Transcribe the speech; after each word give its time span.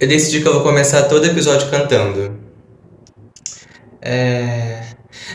eu 0.00 0.06
decidi 0.08 0.40
que 0.40 0.48
eu 0.48 0.54
vou 0.54 0.62
começar 0.62 1.02
todo 1.04 1.26
episódio 1.26 1.68
cantando. 1.70 2.38
É. 4.00 4.82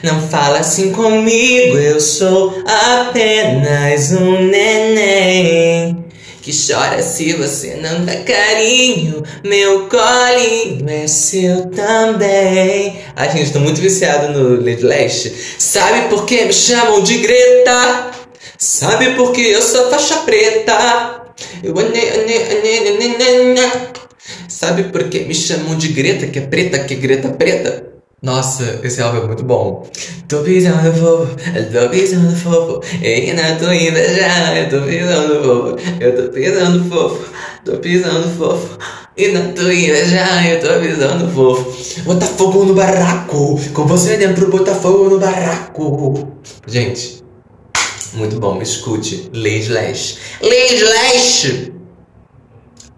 Não 0.01 0.27
fala 0.27 0.59
assim 0.59 0.91
comigo, 0.91 1.77
eu 1.77 1.99
sou 1.99 2.63
apenas 2.65 4.11
um 4.11 4.43
neném 4.47 6.03
que 6.41 6.51
chora 6.51 7.01
se 7.01 7.33
você 7.33 7.75
não 7.75 8.03
dá 8.03 8.17
carinho. 8.17 9.23
Meu 9.45 9.87
colinho 9.87 10.89
é 10.89 11.07
seu 11.07 11.67
também. 11.67 12.99
Ai, 13.15 13.31
gente, 13.31 13.53
tô 13.53 13.59
muito 13.59 13.79
viciado 13.79 14.37
no 14.37 14.57
Lady 14.57 14.83
Leste. 14.83 15.33
Sabe 15.57 16.09
por 16.09 16.25
que 16.25 16.43
me 16.43 16.53
chamam 16.53 17.01
de 17.01 17.19
Greta? 17.19 18.11
Sabe 18.57 19.11
por 19.15 19.31
que 19.31 19.41
eu 19.41 19.61
sou 19.61 19.89
faixa 19.89 20.17
preta? 20.17 21.21
Eu 21.63 21.73
Sabe 24.53 24.83
por 24.83 25.05
que 25.09 25.21
me 25.21 25.33
chamam 25.33 25.75
de 25.75 25.87
Greta, 25.87 26.27
que 26.27 26.37
é 26.37 26.43
preta, 26.43 26.77
que 26.77 26.93
é 26.93 26.97
Greta 26.97 27.29
preta? 27.29 27.91
Nossa, 28.21 28.81
esse 28.83 29.01
álbum 29.01 29.23
é 29.23 29.25
muito 29.25 29.43
bom. 29.43 29.89
Tô 30.27 30.43
pisando 30.43 30.93
fofo, 30.93 31.35
tô 31.71 31.87
pisando 31.89 32.35
fofo, 32.35 32.81
e 33.03 33.33
na 33.33 33.55
tua 33.55 33.75
inveja, 33.75 34.55
eu 34.55 34.69
tô 34.69 34.85
pisando 34.85 35.43
fofo, 35.43 35.75
eu 35.99 36.15
tô 36.15 36.31
pisando 36.31 36.85
fofo, 36.87 37.33
tô 37.65 37.77
pisando 37.77 38.29
fofo, 38.37 38.77
e 39.17 39.27
na 39.29 39.41
tua 39.53 39.73
inveja, 39.73 40.47
eu 40.47 40.59
tô 40.61 40.79
pisando 40.79 41.31
fofo. 41.33 42.03
Botar 42.03 42.27
fogo 42.27 42.63
no 42.63 42.75
barraco, 42.75 43.59
com 43.73 43.87
você 43.87 44.17
dentro, 44.17 44.51
botar 44.51 44.75
fogo 44.75 45.09
no 45.09 45.19
barraco. 45.19 46.29
Gente, 46.67 47.23
muito 48.13 48.39
bom, 48.39 48.61
escute. 48.61 49.31
Lady 49.33 49.69
Lash. 49.69 50.19
Lady 50.43 50.83
Lash! 50.83 51.71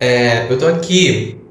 É, 0.01 0.51
eu 0.51 0.57
tô 0.57 0.67
aqui 0.67 1.45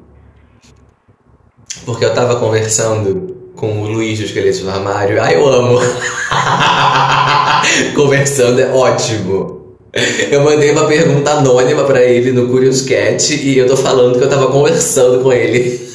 porque 1.84 2.04
eu 2.04 2.14
tava 2.14 2.36
conversando 2.36 3.34
com 3.56 3.82
o 3.82 3.86
Luiz 3.86 4.18
do 4.18 4.24
Esqueleto 4.24 4.64
no 4.64 4.70
Armário. 4.70 5.22
Ai, 5.22 5.36
eu 5.36 5.46
amo! 5.46 5.78
Conversando 7.94 8.60
é 8.60 8.68
ótimo. 8.68 9.76
Eu 10.30 10.42
mandei 10.42 10.72
uma 10.72 10.86
pergunta 10.86 11.30
anônima 11.30 11.84
para 11.84 12.02
ele 12.02 12.32
no 12.32 12.48
Curious 12.48 12.82
Cat 12.82 13.32
e 13.32 13.56
eu 13.56 13.66
tô 13.66 13.76
falando 13.76 14.18
que 14.18 14.24
eu 14.24 14.28
tava 14.28 14.48
conversando 14.48 15.22
com 15.22 15.32
ele. 15.32 15.88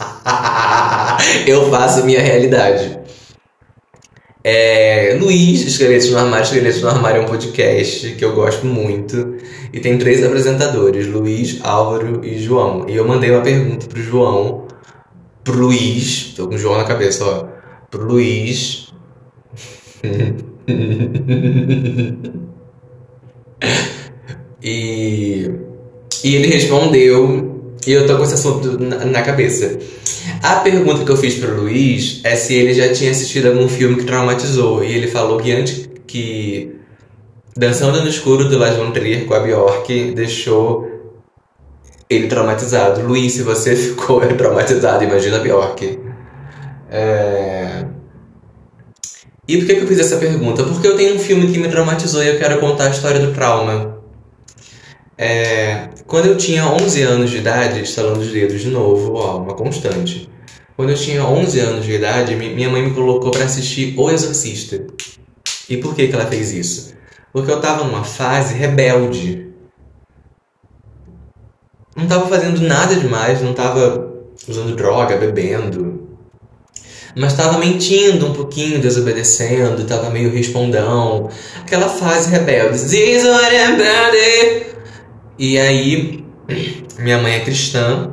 eu 1.46 1.70
faço 1.70 2.04
minha 2.04 2.20
realidade. 2.20 2.98
É, 4.42 5.16
Luiz, 5.20 5.62
Esqueletos 5.62 6.10
no 6.10 6.18
Armário. 6.18 6.44
Esqueletos 6.44 6.82
no 6.82 6.88
Armário 6.88 7.20
é 7.20 7.24
um 7.24 7.28
podcast 7.28 8.14
que 8.14 8.24
eu 8.24 8.34
gosto 8.34 8.66
muito. 8.66 9.36
E 9.72 9.78
tem 9.78 9.96
três 9.96 10.24
apresentadores: 10.24 11.06
Luiz, 11.06 11.58
Álvaro 11.62 12.24
e 12.24 12.38
João. 12.38 12.86
E 12.88 12.96
eu 12.96 13.06
mandei 13.06 13.30
uma 13.30 13.42
pergunta 13.42 13.86
pro 13.86 14.02
João 14.02 14.69
pro 15.50 15.66
Luiz, 15.66 16.32
tô 16.36 16.46
com 16.48 16.54
o 16.54 16.58
João 16.58 16.78
na 16.78 16.84
cabeça, 16.84 17.24
ó. 17.24 17.48
Pro 17.90 18.04
Luiz. 18.04 18.92
e, 24.62 25.50
e 26.24 26.34
ele 26.34 26.46
respondeu, 26.46 27.74
e 27.86 27.92
eu 27.92 28.06
tô 28.06 28.16
com 28.16 28.22
esse 28.24 28.34
assunto 28.34 28.78
na, 28.78 29.04
na 29.04 29.22
cabeça. 29.22 29.78
A 30.42 30.56
pergunta 30.56 31.04
que 31.04 31.10
eu 31.10 31.16
fiz 31.16 31.34
pro 31.34 31.60
Luiz 31.60 32.20
é 32.24 32.36
se 32.36 32.54
ele 32.54 32.72
já 32.74 32.92
tinha 32.92 33.10
assistido 33.10 33.48
algum 33.48 33.68
filme 33.68 33.96
que 33.96 34.04
traumatizou. 34.04 34.84
E 34.84 34.92
ele 34.92 35.06
falou 35.06 35.38
que 35.38 35.50
antes 35.52 35.88
que 36.06 36.80
Dançando 37.56 38.00
no 38.00 38.08
Escuro 38.08 38.48
do 38.48 38.56
Lars 38.56 38.76
von 38.76 38.92
Trier 38.92 39.26
com 39.26 39.34
a 39.34 39.40
Bjork 39.40 40.12
deixou 40.12 40.99
ele 42.10 42.26
traumatizado. 42.26 43.06
Luiz, 43.06 43.34
se 43.34 43.42
você 43.42 43.76
ficou 43.76 44.20
traumatizado, 44.20 45.04
imagina 45.04 45.36
a 45.36 45.40
Bjork. 45.40 46.00
É... 46.90 47.84
E 49.46 49.56
por 49.58 49.66
que, 49.66 49.74
que 49.76 49.80
eu 49.80 49.86
fiz 49.86 50.00
essa 50.00 50.16
pergunta? 50.16 50.64
Porque 50.64 50.86
eu 50.86 50.96
tenho 50.96 51.14
um 51.14 51.18
filme 51.18 51.50
que 51.52 51.58
me 51.58 51.68
traumatizou 51.68 52.22
e 52.22 52.28
eu 52.28 52.38
quero 52.38 52.58
contar 52.58 52.88
a 52.88 52.90
história 52.90 53.20
do 53.20 53.32
trauma. 53.32 54.00
É... 55.16 55.88
Quando 56.06 56.26
eu 56.26 56.36
tinha 56.36 56.66
11 56.66 57.02
anos 57.02 57.30
de 57.30 57.38
idade, 57.38 57.80
estalando 57.80 58.20
os 58.20 58.32
dedos 58.32 58.60
de 58.60 58.68
novo, 58.68 59.14
ó, 59.14 59.38
uma 59.38 59.54
constante. 59.54 60.28
Quando 60.76 60.90
eu 60.90 60.96
tinha 60.96 61.24
11 61.24 61.60
anos 61.60 61.84
de 61.84 61.92
idade, 61.92 62.34
minha 62.34 62.68
mãe 62.68 62.82
me 62.82 62.94
colocou 62.94 63.30
para 63.30 63.44
assistir 63.44 63.94
O 63.96 64.10
Exorcista. 64.10 64.84
E 65.68 65.76
por 65.76 65.94
que, 65.94 66.08
que 66.08 66.14
ela 66.14 66.26
fez 66.26 66.52
isso? 66.52 66.94
Porque 67.32 67.50
eu 67.50 67.60
tava 67.60 67.84
numa 67.84 68.02
fase 68.02 68.54
rebelde 68.54 69.49
não 72.00 72.06
tava 72.06 72.26
fazendo 72.28 72.60
nada 72.62 72.96
demais, 72.96 73.42
não 73.42 73.52
tava 73.52 74.10
usando 74.48 74.74
droga, 74.74 75.16
bebendo. 75.16 76.08
Mas 77.16 77.34
tava 77.34 77.58
mentindo 77.58 78.26
um 78.26 78.32
pouquinho, 78.32 78.80
desobedecendo, 78.80 79.84
tava 79.84 80.10
meio 80.10 80.32
respondão. 80.32 81.28
Aquela 81.60 81.88
fase 81.88 82.30
rebelde. 82.30 82.78
E 85.38 85.58
aí, 85.58 86.24
minha 86.98 87.18
mãe 87.18 87.34
é 87.34 87.40
cristã. 87.40 88.12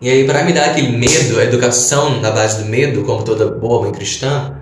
E 0.00 0.10
aí, 0.10 0.24
para 0.24 0.42
me 0.44 0.52
dar 0.52 0.66
aquele 0.66 0.96
medo, 0.96 1.38
a 1.38 1.44
educação 1.44 2.20
na 2.20 2.30
base 2.30 2.62
do 2.62 2.68
medo, 2.68 3.02
como 3.04 3.22
toda 3.22 3.46
boa 3.46 3.82
mãe 3.82 3.92
cristã, 3.92 4.56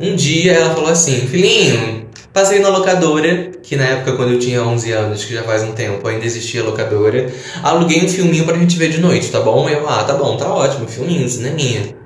um 0.00 0.16
dia 0.16 0.52
ela 0.52 0.74
falou 0.74 0.90
assim: 0.90 1.26
Filhinho, 1.28 2.07
Passei 2.32 2.58
na 2.60 2.68
locadora, 2.68 3.50
que 3.62 3.74
na 3.74 3.84
época, 3.84 4.12
quando 4.12 4.32
eu 4.32 4.38
tinha 4.38 4.62
11 4.62 4.92
anos, 4.92 5.24
que 5.24 5.34
já 5.34 5.42
faz 5.42 5.62
um 5.62 5.72
tempo, 5.72 6.06
ainda 6.06 6.24
existia 6.24 6.62
locadora. 6.62 7.32
Aluguei 7.62 8.04
um 8.04 8.08
filminho 8.08 8.44
pra 8.44 8.56
gente 8.56 8.78
ver 8.78 8.90
de 8.90 9.00
noite, 9.00 9.30
tá 9.30 9.40
bom? 9.40 9.68
Eu, 9.68 9.88
ah, 9.88 10.04
tá 10.04 10.14
bom, 10.14 10.36
tá 10.36 10.46
ótimo, 10.52 10.86
filminho, 10.86 11.28
cineminha. 11.28 11.96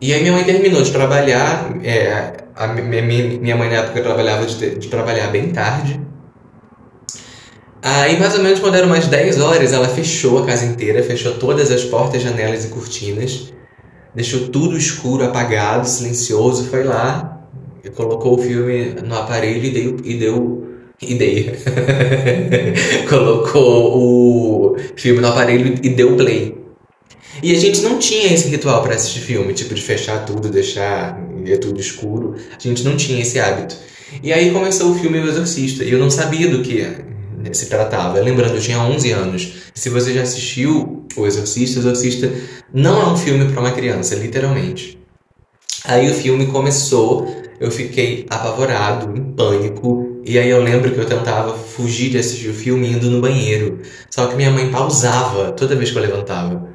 E 0.00 0.12
aí 0.12 0.20
minha 0.20 0.32
mãe 0.32 0.44
terminou 0.44 0.82
de 0.82 0.90
trabalhar, 0.90 1.74
é, 1.82 2.34
a 2.54 2.66
minha, 2.66 3.02
minha 3.02 3.56
mãe 3.56 3.70
na 3.70 3.76
época 3.76 4.02
trabalhava 4.02 4.44
de, 4.44 4.76
de 4.76 4.88
trabalhar 4.88 5.28
bem 5.28 5.50
tarde. 5.50 6.00
Aí, 7.82 8.18
mais 8.18 8.34
ou 8.34 8.42
menos 8.42 8.58
quando 8.58 8.74
eram 8.74 8.88
umas 8.88 9.06
10 9.06 9.40
horas, 9.40 9.72
ela 9.72 9.88
fechou 9.88 10.42
a 10.42 10.46
casa 10.46 10.66
inteira, 10.66 11.02
fechou 11.04 11.34
todas 11.34 11.70
as 11.70 11.84
portas, 11.84 12.20
janelas 12.20 12.64
e 12.64 12.68
cortinas, 12.68 13.52
deixou 14.14 14.48
tudo 14.48 14.76
escuro, 14.76 15.24
apagado, 15.24 15.88
silencioso, 15.88 16.68
foi 16.68 16.82
lá, 16.82 17.35
colocou 17.94 18.38
o 18.38 18.42
filme 18.42 18.94
no 19.04 19.14
aparelho 19.14 19.64
e 19.64 19.70
deu. 19.70 19.96
E 20.04 20.14
deu 20.14 20.66
ideia. 21.02 21.52
colocou 23.08 23.96
o 23.98 24.76
filme 24.96 25.20
no 25.20 25.28
aparelho 25.28 25.74
e 25.82 25.88
deu 25.90 26.16
play. 26.16 26.56
E 27.42 27.54
a 27.54 27.58
gente 27.58 27.82
não 27.82 27.98
tinha 27.98 28.32
esse 28.32 28.48
ritual 28.48 28.82
para 28.82 28.94
assistir 28.94 29.20
filme, 29.20 29.52
tipo 29.52 29.74
de 29.74 29.82
fechar 29.82 30.24
tudo, 30.24 30.48
deixar 30.48 31.20
tudo 31.60 31.80
escuro. 31.80 32.36
A 32.56 32.58
gente 32.58 32.82
não 32.82 32.96
tinha 32.96 33.20
esse 33.20 33.38
hábito. 33.38 33.76
E 34.22 34.32
aí 34.32 34.50
começou 34.50 34.90
o 34.90 34.94
filme 34.94 35.18
O 35.18 35.28
Exorcista, 35.28 35.84
e 35.84 35.92
eu 35.92 35.98
não 35.98 36.10
sabia 36.10 36.48
do 36.48 36.62
que 36.62 36.86
se 37.52 37.66
tratava. 37.66 38.18
Lembrando, 38.20 38.54
eu 38.54 38.60
tinha 38.60 38.80
11 38.80 39.10
anos. 39.12 39.52
Se 39.74 39.90
você 39.90 40.14
já 40.14 40.22
assistiu 40.22 41.06
O 41.16 41.26
Exorcista, 41.26 41.78
O 41.78 41.82
Exorcista 41.82 42.32
não 42.72 43.02
é 43.02 43.06
um 43.12 43.16
filme 43.16 43.52
para 43.52 43.60
uma 43.60 43.72
criança, 43.72 44.14
literalmente. 44.14 44.98
Aí 45.84 46.10
o 46.10 46.14
filme 46.14 46.46
começou 46.46 47.44
eu 47.60 47.70
fiquei 47.70 48.26
apavorado, 48.28 49.16
em 49.16 49.32
pânico. 49.32 50.20
E 50.24 50.38
aí 50.38 50.48
eu 50.50 50.62
lembro 50.62 50.92
que 50.92 50.98
eu 50.98 51.06
tentava 51.06 51.54
fugir 51.56 52.10
de 52.10 52.18
assistir 52.18 52.48
o 52.48 52.54
filme 52.54 52.90
indo 52.90 53.10
no 53.10 53.20
banheiro. 53.20 53.80
Só 54.10 54.26
que 54.26 54.36
minha 54.36 54.50
mãe 54.50 54.70
pausava 54.70 55.52
toda 55.52 55.76
vez 55.76 55.90
que 55.90 55.98
eu 55.98 56.02
levantava. 56.02 56.68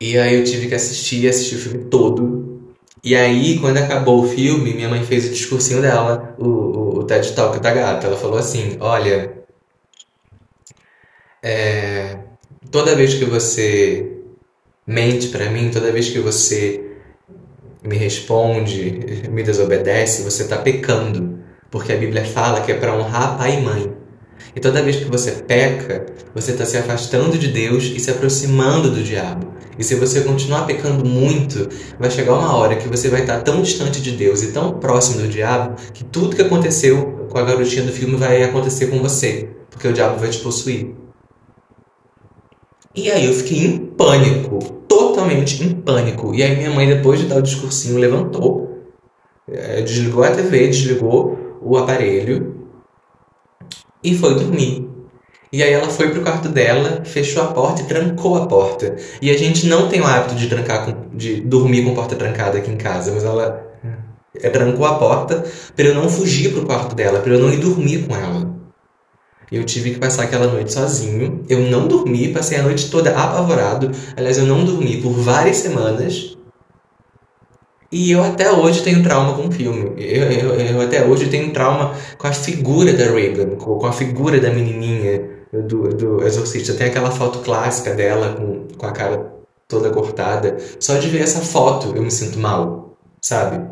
E 0.00 0.18
aí 0.18 0.34
eu 0.34 0.44
tive 0.44 0.68
que 0.68 0.74
assistir, 0.74 1.28
assistir 1.28 1.56
o 1.56 1.58
filme 1.58 1.84
todo. 1.84 2.72
E 3.02 3.14
aí, 3.14 3.58
quando 3.58 3.78
acabou 3.78 4.22
o 4.24 4.28
filme, 4.28 4.74
minha 4.74 4.88
mãe 4.88 5.02
fez 5.04 5.26
o 5.26 5.30
discursinho 5.30 5.80
dela, 5.80 6.34
o, 6.38 6.46
o, 6.48 6.98
o 6.98 7.04
TED 7.04 7.32
Talk 7.32 7.58
da 7.60 7.72
gata. 7.72 8.06
Ela 8.06 8.16
falou 8.16 8.38
assim: 8.38 8.76
Olha, 8.80 9.32
é, 11.42 12.18
toda 12.70 12.94
vez 12.94 13.14
que 13.14 13.24
você 13.24 14.18
mente 14.86 15.28
para 15.28 15.50
mim, 15.50 15.70
toda 15.70 15.92
vez 15.92 16.08
que 16.10 16.18
você 16.18 16.89
me 17.90 17.96
responde, 17.96 19.28
me 19.30 19.42
desobedece, 19.42 20.22
você 20.22 20.44
está 20.44 20.56
pecando. 20.56 21.40
Porque 21.68 21.92
a 21.92 21.96
Bíblia 21.96 22.24
fala 22.24 22.60
que 22.60 22.70
é 22.70 22.76
para 22.76 22.96
honrar 22.96 23.36
pai 23.36 23.58
e 23.58 23.60
mãe. 23.60 23.92
E 24.54 24.60
toda 24.60 24.82
vez 24.82 24.96
que 24.96 25.06
você 25.06 25.32
peca, 25.32 26.06
você 26.32 26.52
está 26.52 26.64
se 26.64 26.76
afastando 26.76 27.36
de 27.36 27.48
Deus 27.48 27.84
e 27.84 27.98
se 27.98 28.10
aproximando 28.10 28.90
do 28.90 29.02
diabo. 29.02 29.52
E 29.76 29.82
se 29.82 29.96
você 29.96 30.20
continuar 30.20 30.66
pecando 30.66 31.04
muito, 31.04 31.68
vai 31.98 32.10
chegar 32.10 32.34
uma 32.34 32.56
hora 32.56 32.76
que 32.76 32.88
você 32.88 33.08
vai 33.08 33.22
estar 33.22 33.40
tão 33.40 33.60
distante 33.60 34.00
de 34.00 34.12
Deus 34.12 34.42
e 34.42 34.52
tão 34.52 34.74
próximo 34.74 35.22
do 35.22 35.28
diabo 35.28 35.74
que 35.92 36.04
tudo 36.04 36.36
que 36.36 36.42
aconteceu 36.42 37.26
com 37.28 37.38
a 37.38 37.42
garotinha 37.42 37.84
do 37.84 37.92
filme 37.92 38.16
vai 38.16 38.42
acontecer 38.42 38.86
com 38.86 39.00
você, 39.00 39.48
porque 39.68 39.88
o 39.88 39.92
diabo 39.92 40.18
vai 40.18 40.28
te 40.28 40.38
possuir. 40.38 40.94
E 42.94 43.10
aí 43.10 43.26
eu 43.26 43.32
fiquei 43.32 43.66
em 43.66 43.78
pânico, 43.78 44.58
totalmente 44.88 45.62
em 45.62 45.74
pânico. 45.74 46.34
E 46.34 46.42
aí 46.42 46.56
minha 46.56 46.70
mãe, 46.70 46.88
depois 46.88 47.20
de 47.20 47.26
dar 47.26 47.36
o 47.36 47.42
discursinho, 47.42 47.98
levantou, 47.98 48.84
é, 49.48 49.80
desligou 49.82 50.24
a 50.24 50.30
TV, 50.30 50.68
desligou 50.68 51.58
o 51.62 51.76
aparelho 51.76 52.68
e 54.02 54.14
foi 54.14 54.34
dormir. 54.34 54.88
E 55.52 55.62
aí 55.62 55.72
ela 55.72 55.88
foi 55.88 56.10
pro 56.10 56.22
quarto 56.22 56.48
dela, 56.48 57.02
fechou 57.04 57.42
a 57.42 57.48
porta 57.48 57.82
e 57.82 57.86
trancou 57.86 58.36
a 58.36 58.46
porta. 58.46 58.96
E 59.20 59.30
a 59.30 59.36
gente 59.36 59.66
não 59.66 59.88
tem 59.88 60.00
o 60.00 60.06
hábito 60.06 60.34
de 60.34 60.48
trancar 60.48 60.86
com, 60.86 61.16
de 61.16 61.40
dormir 61.40 61.84
com 61.84 61.94
porta 61.94 62.16
trancada 62.16 62.58
aqui 62.58 62.70
em 62.70 62.76
casa, 62.76 63.12
mas 63.12 63.24
ela 63.24 63.70
é, 64.34 64.48
trancou 64.48 64.86
a 64.86 64.94
porta 64.94 65.44
para 65.74 65.84
eu 65.86 65.94
não 65.94 66.08
fugir 66.08 66.52
pro 66.52 66.66
quarto 66.66 66.94
dela, 66.94 67.20
para 67.20 67.34
eu 67.34 67.40
não 67.40 67.52
ir 67.52 67.58
dormir 67.58 68.06
com 68.06 68.16
ela. 68.16 68.49
Eu 69.50 69.64
tive 69.64 69.92
que 69.92 69.98
passar 69.98 70.24
aquela 70.24 70.46
noite 70.46 70.72
sozinho. 70.72 71.44
Eu 71.48 71.60
não 71.60 71.88
dormi, 71.88 72.32
passei 72.32 72.58
a 72.58 72.62
noite 72.62 72.90
toda 72.90 73.10
apavorado. 73.10 73.90
Aliás, 74.16 74.38
eu 74.38 74.46
não 74.46 74.64
dormi 74.64 75.02
por 75.02 75.12
várias 75.12 75.56
semanas. 75.56 76.36
E 77.92 78.12
eu 78.12 78.22
até 78.22 78.52
hoje 78.52 78.82
tenho 78.82 79.02
trauma 79.02 79.34
com 79.34 79.48
o 79.48 79.52
filme. 79.52 79.92
Eu, 79.98 80.30
eu, 80.30 80.54
eu 80.54 80.80
até 80.80 81.04
hoje 81.04 81.28
tenho 81.28 81.52
trauma 81.52 81.94
com 82.16 82.26
a 82.28 82.32
figura 82.32 82.92
da 82.92 83.10
Reagan, 83.10 83.56
com 83.56 83.84
a 83.84 83.92
figura 83.92 84.38
da 84.38 84.50
menininha 84.50 85.28
do, 85.52 85.88
do 85.88 86.24
Exorcista. 86.24 86.74
Tem 86.74 86.86
aquela 86.86 87.10
foto 87.10 87.40
clássica 87.40 87.92
dela 87.92 88.34
com, 88.34 88.68
com 88.78 88.86
a 88.86 88.92
cara 88.92 89.32
toda 89.66 89.90
cortada. 89.90 90.56
Só 90.78 90.96
de 90.98 91.08
ver 91.08 91.22
essa 91.22 91.40
foto 91.40 91.92
eu 91.96 92.02
me 92.02 92.10
sinto 92.10 92.38
mal, 92.38 92.96
sabe? 93.20 93.68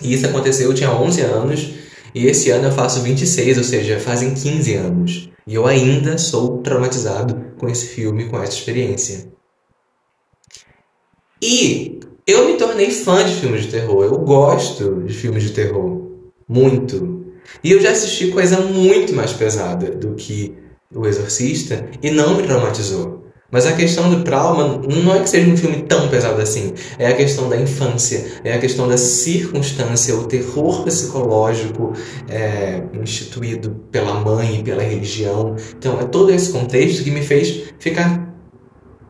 E 0.00 0.14
isso 0.14 0.26
aconteceu, 0.26 0.70
eu 0.70 0.74
tinha 0.74 0.90
11 0.90 1.20
anos. 1.20 1.74
E 2.14 2.26
esse 2.26 2.50
ano 2.50 2.68
eu 2.68 2.72
faço 2.72 3.00
26, 3.00 3.58
ou 3.58 3.64
seja, 3.64 3.98
fazem 3.98 4.34
15 4.34 4.74
anos. 4.74 5.30
E 5.46 5.54
eu 5.54 5.66
ainda 5.66 6.18
sou 6.18 6.58
traumatizado 6.58 7.52
com 7.58 7.68
esse 7.68 7.86
filme, 7.86 8.28
com 8.28 8.40
essa 8.40 8.52
experiência. 8.52 9.32
E 11.40 12.00
eu 12.26 12.46
me 12.46 12.56
tornei 12.56 12.90
fã 12.90 13.24
de 13.24 13.34
filmes 13.34 13.62
de 13.62 13.70
terror. 13.70 14.04
Eu 14.04 14.18
gosto 14.18 15.02
de 15.02 15.14
filmes 15.14 15.42
de 15.42 15.50
terror. 15.50 16.02
Muito. 16.48 17.24
E 17.64 17.72
eu 17.72 17.80
já 17.80 17.90
assisti 17.90 18.28
coisa 18.28 18.60
muito 18.60 19.14
mais 19.14 19.32
pesada 19.32 19.90
do 19.90 20.14
que 20.14 20.54
O 20.94 21.06
Exorcista 21.06 21.88
e 22.02 22.10
não 22.10 22.36
me 22.36 22.42
traumatizou. 22.42 23.21
Mas 23.52 23.66
a 23.66 23.72
questão 23.72 24.08
do 24.08 24.24
trauma 24.24 24.80
não 24.88 25.14
é 25.14 25.20
que 25.20 25.28
seja 25.28 25.48
um 25.48 25.56
filme 25.58 25.82
tão 25.82 26.08
pesado 26.08 26.40
assim. 26.40 26.72
É 26.98 27.08
a 27.08 27.14
questão 27.14 27.50
da 27.50 27.56
infância, 27.58 28.24
é 28.42 28.54
a 28.54 28.58
questão 28.58 28.88
da 28.88 28.96
circunstância, 28.96 30.16
o 30.16 30.24
terror 30.24 30.82
psicológico 30.84 31.92
é, 32.30 32.82
instituído 33.02 33.76
pela 33.92 34.14
mãe 34.14 34.60
e 34.60 34.62
pela 34.62 34.82
religião. 34.82 35.54
Então 35.78 36.00
é 36.00 36.04
todo 36.04 36.32
esse 36.32 36.50
contexto 36.50 37.04
que 37.04 37.10
me 37.10 37.20
fez 37.20 37.64
ficar 37.78 38.34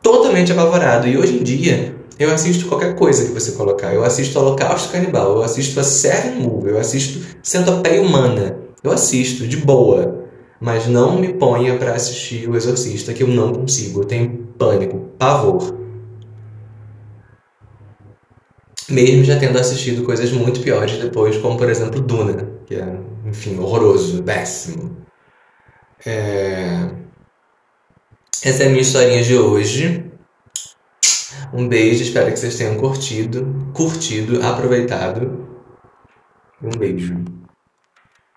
totalmente 0.03 0.51
apavorado. 0.51 1.07
E 1.07 1.17
hoje 1.17 1.35
em 1.39 1.43
dia 1.45 1.95
eu 2.19 2.33
assisto 2.33 2.67
qualquer 2.67 2.97
coisa 2.97 3.25
que 3.25 3.31
você 3.31 3.53
colocar. 3.53 3.95
Eu 3.95 4.05
assisto 4.05 4.37
Holocausto 4.41 4.91
Canibal, 4.91 5.37
eu 5.37 5.43
assisto 5.43 5.79
a 5.79 5.85
série 5.85 6.31
Move, 6.31 6.71
eu 6.71 6.79
assisto 6.81 7.21
Centopeia 7.45 8.03
Humana. 8.03 8.59
Eu 8.83 8.91
assisto 8.91 9.47
de 9.47 9.59
boa. 9.59 10.22
Mas 10.63 10.87
não 10.87 11.19
me 11.19 11.35
ponha 11.35 11.77
para 11.77 11.93
assistir 11.93 12.49
O 12.49 12.55
Exorcista, 12.55 13.13
que 13.13 13.25
eu 13.25 13.27
não 13.27 13.53
consigo. 13.53 14.03
Eu 14.03 14.05
tenho 14.05 14.47
pânico, 14.57 15.01
pavor. 15.19 15.77
Mesmo 18.89 19.25
já 19.25 19.37
tendo 19.41 19.59
assistido 19.59 20.05
coisas 20.05 20.31
muito 20.31 20.61
piores 20.61 20.99
depois, 20.99 21.37
como 21.39 21.59
por 21.59 21.69
exemplo 21.69 22.01
Duna, 22.01 22.49
que 22.65 22.77
é, 22.77 22.97
enfim, 23.27 23.59
horroroso, 23.59 24.23
péssimo. 24.23 24.99
É... 26.07 26.91
Essa 28.45 28.63
é 28.63 28.67
a 28.67 28.69
minha 28.69 28.83
historinha 28.83 29.23
de 29.23 29.37
hoje. 29.37 30.13
Um 31.53 31.67
beijo, 31.67 32.05
espero 32.05 32.31
que 32.31 32.39
vocês 32.39 32.57
tenham 32.57 32.77
curtido, 32.77 33.73
curtido, 33.75 34.41
aproveitado. 34.47 35.49
Um 36.63 36.71
beijo. 36.79 37.42